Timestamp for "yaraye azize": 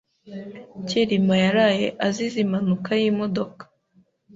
1.43-2.37